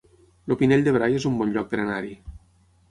[0.51, 2.13] El Pinell de Brai es un bon lloc per anar-hi